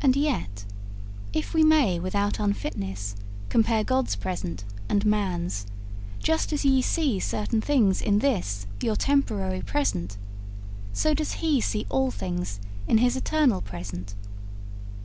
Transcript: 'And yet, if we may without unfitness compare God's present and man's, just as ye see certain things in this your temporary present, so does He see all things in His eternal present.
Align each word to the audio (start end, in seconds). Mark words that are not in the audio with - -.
'And 0.00 0.16
yet, 0.16 0.64
if 1.32 1.54
we 1.54 1.62
may 1.62 2.00
without 2.00 2.40
unfitness 2.40 3.14
compare 3.50 3.84
God's 3.84 4.16
present 4.16 4.64
and 4.88 5.06
man's, 5.06 5.64
just 6.18 6.52
as 6.52 6.64
ye 6.64 6.82
see 6.82 7.20
certain 7.20 7.60
things 7.60 8.02
in 8.02 8.18
this 8.18 8.66
your 8.80 8.96
temporary 8.96 9.62
present, 9.62 10.16
so 10.92 11.14
does 11.14 11.34
He 11.34 11.60
see 11.60 11.86
all 11.88 12.10
things 12.10 12.58
in 12.88 12.98
His 12.98 13.14
eternal 13.16 13.60
present. 13.60 14.16